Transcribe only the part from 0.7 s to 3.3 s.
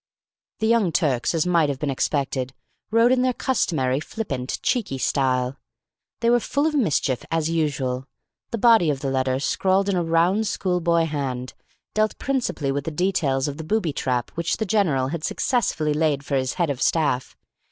Turks, as might have been expected, wrote in